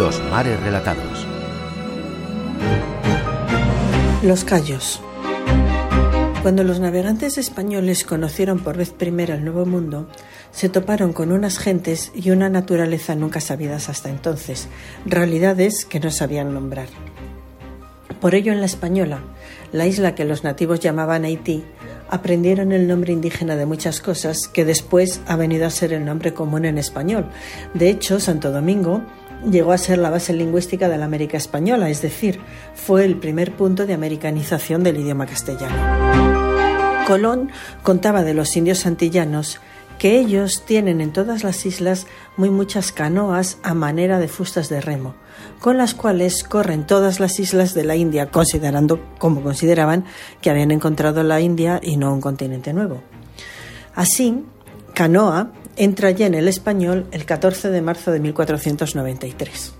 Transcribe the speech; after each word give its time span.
Mares 0.00 0.58
Relatados. 0.62 1.26
Los 4.22 4.44
Cayos. 4.44 4.98
Cuando 6.40 6.64
los 6.64 6.80
navegantes 6.80 7.36
españoles 7.36 8.04
conocieron 8.04 8.60
por 8.60 8.78
vez 8.78 8.92
primera 8.92 9.34
el 9.34 9.44
Nuevo 9.44 9.66
Mundo, 9.66 10.08
se 10.52 10.70
toparon 10.70 11.12
con 11.12 11.32
unas 11.32 11.58
gentes 11.58 12.12
y 12.14 12.30
una 12.30 12.48
naturaleza 12.48 13.14
nunca 13.14 13.42
sabidas 13.42 13.90
hasta 13.90 14.08
entonces, 14.08 14.68
realidades 15.04 15.84
que 15.84 16.00
no 16.00 16.10
sabían 16.10 16.54
nombrar. 16.54 16.88
Por 18.22 18.34
ello, 18.34 18.52
en 18.52 18.60
la 18.60 18.66
Española, 18.66 19.20
la 19.70 19.86
isla 19.86 20.14
que 20.14 20.24
los 20.24 20.44
nativos 20.44 20.80
llamaban 20.80 21.24
Haití, 21.24 21.62
aprendieron 22.08 22.72
el 22.72 22.88
nombre 22.88 23.12
indígena 23.12 23.54
de 23.54 23.66
muchas 23.66 24.00
cosas 24.00 24.48
que 24.48 24.64
después 24.64 25.20
ha 25.26 25.36
venido 25.36 25.66
a 25.66 25.70
ser 25.70 25.92
el 25.92 26.06
nombre 26.06 26.32
común 26.32 26.64
en 26.64 26.78
español. 26.78 27.26
De 27.74 27.90
hecho, 27.90 28.18
Santo 28.18 28.50
Domingo 28.50 29.02
llegó 29.48 29.72
a 29.72 29.78
ser 29.78 29.98
la 29.98 30.10
base 30.10 30.32
lingüística 30.32 30.88
de 30.88 30.98
la 30.98 31.04
América 31.04 31.36
española, 31.36 31.88
es 31.88 32.02
decir, 32.02 32.40
fue 32.74 33.04
el 33.04 33.16
primer 33.16 33.52
punto 33.52 33.86
de 33.86 33.94
americanización 33.94 34.82
del 34.82 34.98
idioma 34.98 35.26
castellano. 35.26 35.76
Colón 37.06 37.50
contaba 37.82 38.22
de 38.22 38.34
los 38.34 38.56
indios 38.56 38.86
antillanos 38.86 39.60
que 39.98 40.18
ellos 40.18 40.64
tienen 40.64 41.02
en 41.02 41.12
todas 41.12 41.44
las 41.44 41.66
islas 41.66 42.06
muy 42.38 42.48
muchas 42.48 42.90
canoas 42.90 43.58
a 43.62 43.74
manera 43.74 44.18
de 44.18 44.28
fustas 44.28 44.70
de 44.70 44.80
remo, 44.80 45.14
con 45.60 45.76
las 45.76 45.92
cuales 45.92 46.42
corren 46.42 46.86
todas 46.86 47.20
las 47.20 47.38
islas 47.38 47.74
de 47.74 47.84
la 47.84 47.96
India, 47.96 48.30
considerando 48.30 48.98
como 49.18 49.42
consideraban 49.42 50.06
que 50.40 50.48
habían 50.48 50.70
encontrado 50.70 51.22
la 51.22 51.40
India 51.42 51.80
y 51.82 51.98
no 51.98 52.14
un 52.14 52.22
continente 52.22 52.72
nuevo. 52.72 53.02
Así, 53.94 54.42
canoa 54.94 55.52
entra 55.76 56.10
ya 56.10 56.26
en 56.26 56.34
el 56.34 56.48
español 56.48 57.06
el 57.12 57.24
14 57.24 57.70
de 57.70 57.82
marzo 57.82 58.10
de 58.12 58.20
1493. 58.20 59.74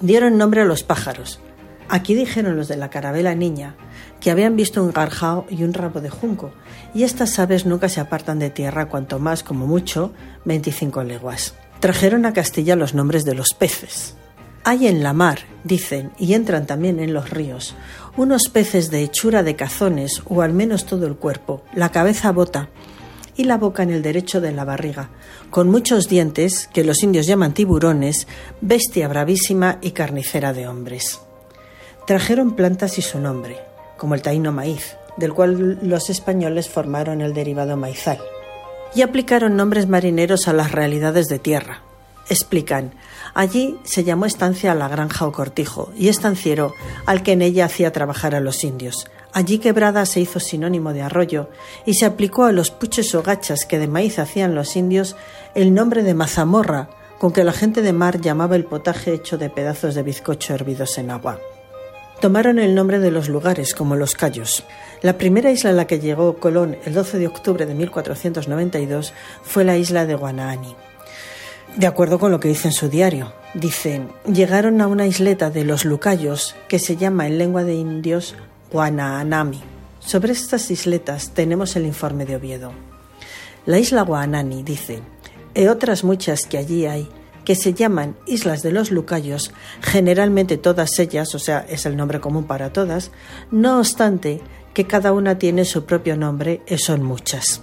Dieron 0.00 0.38
nombre 0.38 0.60
a 0.60 0.64
los 0.64 0.82
pájaros. 0.82 1.40
Aquí 1.88 2.14
dijeron 2.14 2.56
los 2.56 2.68
de 2.68 2.76
la 2.76 2.90
carabela 2.90 3.34
niña 3.34 3.76
que 4.20 4.30
habían 4.30 4.56
visto 4.56 4.82
un 4.82 4.90
garjao 4.90 5.44
y 5.50 5.64
un 5.64 5.74
rabo 5.74 6.00
de 6.00 6.08
junco, 6.08 6.52
y 6.94 7.02
estas 7.02 7.38
aves 7.38 7.66
nunca 7.66 7.90
se 7.90 8.00
apartan 8.00 8.38
de 8.38 8.48
tierra 8.48 8.88
cuanto 8.88 9.18
más, 9.18 9.42
como 9.42 9.66
mucho, 9.66 10.14
25 10.46 11.04
leguas. 11.04 11.54
Trajeron 11.80 12.24
a 12.24 12.32
Castilla 12.32 12.74
los 12.74 12.94
nombres 12.94 13.26
de 13.26 13.34
los 13.34 13.50
peces. 13.50 14.16
Hay 14.64 14.86
en 14.86 15.02
la 15.02 15.12
mar, 15.12 15.40
dicen, 15.62 16.12
y 16.18 16.32
entran 16.32 16.66
también 16.66 17.00
en 17.00 17.12
los 17.12 17.28
ríos, 17.28 17.74
unos 18.16 18.48
peces 18.48 18.90
de 18.90 19.02
hechura 19.02 19.42
de 19.42 19.56
cazones, 19.56 20.22
o 20.24 20.40
al 20.40 20.54
menos 20.54 20.86
todo 20.86 21.06
el 21.06 21.16
cuerpo, 21.16 21.62
la 21.74 21.90
cabeza 21.90 22.32
bota 22.32 22.70
y 23.36 23.44
la 23.44 23.58
boca 23.58 23.82
en 23.82 23.90
el 23.90 24.02
derecho 24.02 24.40
de 24.40 24.52
la 24.52 24.64
barriga, 24.64 25.10
con 25.50 25.68
muchos 25.68 26.08
dientes 26.08 26.68
que 26.72 26.84
los 26.84 27.02
indios 27.02 27.26
llaman 27.26 27.54
tiburones, 27.54 28.26
bestia 28.60 29.08
bravísima 29.08 29.78
y 29.80 29.92
carnicera 29.92 30.52
de 30.52 30.68
hombres. 30.68 31.20
Trajeron 32.06 32.54
plantas 32.54 32.98
y 32.98 33.02
su 33.02 33.18
nombre, 33.18 33.58
como 33.96 34.14
el 34.14 34.22
taíno 34.22 34.52
maíz, 34.52 34.96
del 35.16 35.32
cual 35.32 35.78
los 35.82 36.10
españoles 36.10 36.68
formaron 36.68 37.20
el 37.20 37.34
derivado 37.34 37.76
maizal, 37.76 38.18
y 38.94 39.02
aplicaron 39.02 39.56
nombres 39.56 39.88
marineros 39.88 40.46
a 40.46 40.52
las 40.52 40.72
realidades 40.72 41.26
de 41.26 41.38
tierra. 41.38 41.82
Explican, 42.28 42.92
allí 43.34 43.78
se 43.84 44.04
llamó 44.04 44.24
estancia 44.24 44.72
a 44.72 44.74
la 44.74 44.88
granja 44.88 45.26
o 45.26 45.32
cortijo 45.32 45.92
y 45.96 46.08
estanciero 46.08 46.72
al 47.04 47.22
que 47.22 47.32
en 47.32 47.42
ella 47.42 47.66
hacía 47.66 47.92
trabajar 47.92 48.34
a 48.34 48.40
los 48.40 48.64
indios. 48.64 49.06
Allí 49.34 49.58
quebrada 49.58 50.06
se 50.06 50.20
hizo 50.20 50.40
sinónimo 50.40 50.94
de 50.94 51.02
arroyo 51.02 51.50
y 51.84 51.94
se 51.94 52.06
aplicó 52.06 52.44
a 52.44 52.52
los 52.52 52.70
puches 52.70 53.14
o 53.14 53.22
gachas 53.22 53.66
que 53.66 53.78
de 53.78 53.88
maíz 53.88 54.18
hacían 54.18 54.54
los 54.54 54.76
indios 54.76 55.16
el 55.54 55.74
nombre 55.74 56.02
de 56.02 56.14
mazamorra, 56.14 56.88
con 57.18 57.32
que 57.32 57.44
la 57.44 57.52
gente 57.52 57.82
de 57.82 57.92
mar 57.92 58.20
llamaba 58.20 58.54
el 58.54 58.64
potaje 58.64 59.12
hecho 59.12 59.36
de 59.36 59.50
pedazos 59.50 59.94
de 59.94 60.04
bizcocho 60.04 60.54
hervidos 60.54 60.96
en 60.98 61.10
agua 61.10 61.40
tomaron 62.24 62.58
el 62.58 62.74
nombre 62.74 63.00
de 63.00 63.10
los 63.10 63.28
lugares, 63.28 63.74
como 63.74 63.96
los 63.96 64.14
Cayos. 64.14 64.64
La 65.02 65.18
primera 65.18 65.50
isla 65.50 65.68
a 65.68 65.72
la 65.74 65.86
que 65.86 66.00
llegó 66.00 66.38
Colón 66.38 66.78
el 66.86 66.94
12 66.94 67.18
de 67.18 67.26
octubre 67.26 67.66
de 67.66 67.74
1492 67.74 69.12
fue 69.42 69.62
la 69.62 69.76
isla 69.76 70.06
de 70.06 70.14
Guanaani. 70.14 70.74
De 71.76 71.86
acuerdo 71.86 72.18
con 72.18 72.30
lo 72.30 72.40
que 72.40 72.48
dice 72.48 72.68
en 72.68 72.72
su 72.72 72.88
diario, 72.88 73.34
dicen, 73.52 74.08
llegaron 74.24 74.80
a 74.80 74.86
una 74.86 75.06
isleta 75.06 75.50
de 75.50 75.64
los 75.64 75.84
Lucayos 75.84 76.54
que 76.66 76.78
se 76.78 76.96
llama 76.96 77.26
en 77.26 77.36
lengua 77.36 77.62
de 77.62 77.74
indios 77.74 78.36
Guanaanami. 78.74 79.60
Sobre 80.00 80.32
estas 80.32 80.68
isletas 80.72 81.30
tenemos 81.30 81.76
el 81.76 81.86
informe 81.86 82.26
de 82.26 82.34
Oviedo. 82.34 82.72
La 83.66 83.78
isla 83.78 84.02
Guanani, 84.02 84.64
dice, 84.64 85.00
y 85.54 85.68
otras 85.68 86.02
muchas 86.02 86.44
que 86.44 86.58
allí 86.58 86.84
hay, 86.84 87.08
que 87.44 87.54
se 87.54 87.72
llaman 87.72 88.16
Islas 88.26 88.64
de 88.64 88.72
los 88.72 88.90
Lucayos, 88.90 89.52
generalmente 89.80 90.56
todas 90.56 90.98
ellas, 90.98 91.36
o 91.36 91.38
sea, 91.38 91.64
es 91.68 91.86
el 91.86 91.96
nombre 91.96 92.18
común 92.18 92.48
para 92.48 92.72
todas, 92.72 93.12
no 93.52 93.78
obstante 93.78 94.40
que 94.74 94.88
cada 94.88 95.12
una 95.12 95.38
tiene 95.38 95.64
su 95.64 95.84
propio 95.84 96.16
nombre 96.16 96.60
y 96.66 96.76
son 96.78 97.04
muchas. 97.04 97.62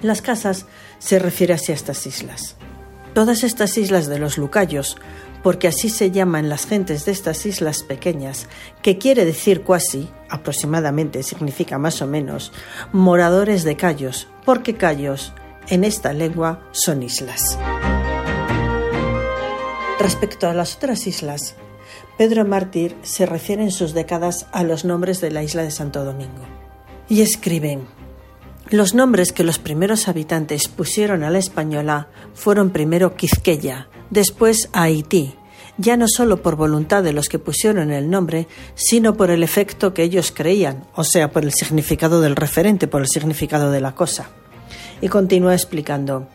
Las 0.00 0.22
casas 0.22 0.64
se 0.98 1.18
refiere 1.18 1.52
así 1.52 1.72
a 1.72 1.74
estas 1.74 2.06
islas. 2.06 2.56
Todas 3.12 3.44
estas 3.44 3.76
islas 3.76 4.06
de 4.06 4.18
los 4.18 4.38
Lucayos, 4.38 4.96
porque 5.46 5.68
así 5.68 5.90
se 5.90 6.10
llaman 6.10 6.48
las 6.48 6.66
gentes 6.66 7.04
de 7.04 7.12
estas 7.12 7.46
islas 7.46 7.84
pequeñas, 7.84 8.48
que 8.82 8.98
quiere 8.98 9.24
decir 9.24 9.62
cuasi, 9.62 10.10
aproximadamente 10.28 11.22
significa 11.22 11.78
más 11.78 12.02
o 12.02 12.08
menos, 12.08 12.50
moradores 12.90 13.62
de 13.62 13.76
callos, 13.76 14.26
porque 14.44 14.74
callos 14.74 15.32
en 15.68 15.84
esta 15.84 16.12
lengua 16.12 16.68
son 16.72 17.04
islas. 17.04 17.60
Respecto 20.00 20.48
a 20.48 20.52
las 20.52 20.74
otras 20.74 21.06
islas, 21.06 21.54
Pedro 22.18 22.44
Mártir 22.44 22.96
se 23.02 23.24
refiere 23.24 23.62
en 23.62 23.70
sus 23.70 23.94
décadas 23.94 24.48
a 24.50 24.64
los 24.64 24.84
nombres 24.84 25.20
de 25.20 25.30
la 25.30 25.44
isla 25.44 25.62
de 25.62 25.70
Santo 25.70 26.04
Domingo. 26.04 26.42
Y 27.08 27.22
escriben, 27.22 27.86
los 28.68 28.94
nombres 28.94 29.30
que 29.30 29.44
los 29.44 29.60
primeros 29.60 30.08
habitantes 30.08 30.66
pusieron 30.66 31.22
a 31.22 31.30
la 31.30 31.38
española 31.38 32.08
fueron 32.34 32.70
primero 32.70 33.14
Quizqueya, 33.14 33.86
después 34.10 34.68
Haití, 34.72 35.34
ya 35.78 35.96
no 35.96 36.06
solo 36.08 36.42
por 36.42 36.56
voluntad 36.56 37.02
de 37.02 37.12
los 37.12 37.28
que 37.28 37.38
pusieron 37.38 37.90
el 37.90 38.08
nombre, 38.08 38.48
sino 38.74 39.14
por 39.16 39.30
el 39.30 39.42
efecto 39.42 39.92
que 39.92 40.02
ellos 40.02 40.32
creían, 40.34 40.84
o 40.94 41.04
sea, 41.04 41.30
por 41.30 41.44
el 41.44 41.52
significado 41.52 42.20
del 42.20 42.36
referente, 42.36 42.88
por 42.88 43.02
el 43.02 43.08
significado 43.08 43.70
de 43.70 43.80
la 43.80 43.94
cosa. 43.94 44.30
Y 45.00 45.08
continúa 45.08 45.54
explicando, 45.54 46.28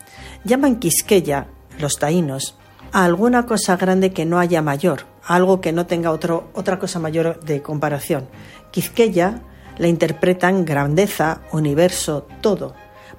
llaman 0.44 0.78
Quisqueya, 0.78 1.48
los 1.78 1.96
taínos, 1.96 2.56
a 2.92 3.04
alguna 3.04 3.46
cosa 3.46 3.76
grande 3.76 4.12
que 4.12 4.24
no 4.24 4.38
haya 4.38 4.62
mayor, 4.62 5.06
algo 5.24 5.60
que 5.60 5.72
no 5.72 5.86
tenga 5.86 6.12
otro, 6.12 6.50
otra 6.54 6.78
cosa 6.78 6.98
mayor 6.98 7.40
de 7.40 7.62
comparación. 7.62 8.28
Quizqueya 8.70 9.42
la 9.78 9.88
interpretan 9.88 10.64
grandeza, 10.64 11.40
universo, 11.52 12.26
todo. 12.40 12.74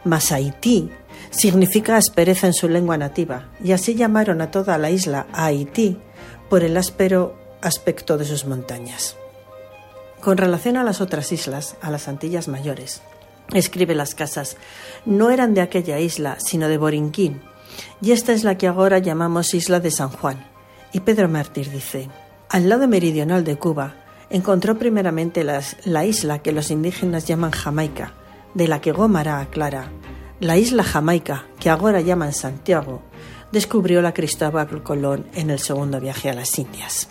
Mas 0.06 0.32
Haití 0.32 0.92
significa 1.32 1.98
aspereza 1.98 2.48
en 2.48 2.54
su 2.54 2.70
lengua 2.70 2.98
nativa, 2.98 3.50
y 3.64 3.72
así 3.72 3.96
llamaron 3.96 4.42
a 4.42 4.52
toda 4.52 4.78
la 4.78 4.90
isla 4.90 5.28
Haití 5.34 5.98
por 6.50 6.64
el 6.64 6.78
áspero 6.78 7.36
aspecto 7.62 8.18
de 8.18 8.26
sus 8.26 8.46
montañas. 8.46 9.16
Con 10.22 10.38
relación 10.38 10.78
a 10.78 10.84
las 10.84 11.02
otras 11.02 11.32
islas, 11.32 11.76
a 11.82 11.92
las 11.92 12.08
Antillas 12.08 12.48
Mayores, 12.48 13.02
escribe 13.54 13.96
las 13.96 14.16
casas, 14.16 14.58
no 15.06 15.32
eran 15.32 15.54
de 15.54 15.62
aquella 15.62 16.00
isla, 16.00 16.38
sino 16.40 16.68
de 16.68 16.78
Borinquín, 16.78 17.42
y 18.02 18.12
esta 18.12 18.34
es 18.34 18.44
la 18.44 18.58
que 18.58 18.68
ahora 18.68 19.00
llamamos 19.00 19.54
Isla 19.54 19.80
de 19.80 19.92
San 19.92 20.10
Juan. 20.10 20.46
Y 20.92 21.00
Pedro 21.00 21.28
Mártir 21.28 21.72
dice, 21.72 22.10
al 22.50 22.70
lado 22.70 22.88
meridional 22.88 23.44
de 23.44 23.58
Cuba, 23.58 23.96
encontró 24.30 24.78
primeramente 24.78 25.44
la 25.44 26.06
isla 26.06 26.40
que 26.40 26.52
los 26.52 26.70
indígenas 26.70 27.26
llaman 27.26 27.52
Jamaica, 27.52 28.14
de 28.54 28.68
la 28.68 28.80
que 28.80 28.92
Gómara 28.92 29.40
aclara, 29.40 29.92
la 30.40 30.58
isla 30.58 30.84
Jamaica, 30.84 31.46
que 31.60 31.70
ahora 31.70 32.02
llaman 32.02 32.34
Santiago, 32.34 33.02
descubrió 33.52 34.02
la 34.02 34.14
Cristóbal 34.14 34.84
Colón 34.84 35.26
en 35.34 35.50
el 35.50 35.60
segundo 35.60 36.00
viaje 36.00 36.30
a 36.30 36.34
las 36.34 36.58
Indias. 36.58 37.08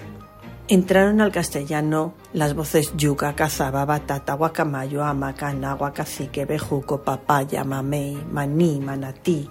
Entraron 0.68 1.20
al 1.20 1.32
castellano 1.32 2.14
las 2.32 2.54
voces 2.54 2.92
yuca, 2.96 3.34
cazaba, 3.34 3.84
batata, 3.84 4.34
guacamayo, 4.34 5.04
amacana, 5.04 5.74
guacacique, 5.74 6.44
bejuco, 6.44 7.02
papaya, 7.02 7.64
mamey, 7.64 8.16
maní, 8.30 8.80
manatí, 8.80 9.48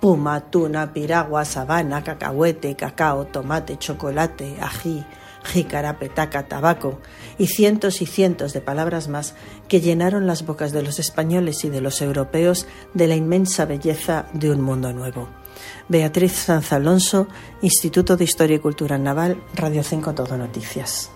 puma, 0.00 0.40
tuna, 0.40 0.92
piragua, 0.92 1.44
sabana, 1.44 2.02
cacahuete, 2.02 2.74
cacao, 2.74 3.26
tomate, 3.26 3.76
chocolate, 3.76 4.56
ají, 4.60 5.04
jícara, 5.44 5.98
petaca, 5.98 6.48
tabaco 6.48 6.98
y 7.38 7.46
cientos 7.48 8.02
y 8.02 8.06
cientos 8.06 8.52
de 8.52 8.60
palabras 8.60 9.08
más 9.08 9.34
que 9.68 9.80
llenaron 9.80 10.26
las 10.26 10.44
bocas 10.44 10.72
de 10.72 10.82
los 10.82 10.98
españoles 10.98 11.64
y 11.64 11.70
de 11.70 11.80
los 11.80 12.00
europeos 12.00 12.66
de 12.94 13.06
la 13.06 13.16
inmensa 13.16 13.64
belleza 13.64 14.26
de 14.32 14.50
un 14.50 14.60
mundo 14.60 14.92
nuevo. 14.92 15.28
Beatriz 15.88 16.32
Sanz 16.32 16.72
Alonso, 16.72 17.28
Instituto 17.60 18.16
de 18.16 18.24
Historia 18.24 18.56
y 18.56 18.60
Cultura 18.60 18.98
Naval, 18.98 19.42
Radio 19.54 19.82
5 19.82 20.14
Todo 20.14 20.36
Noticias. 20.36 21.10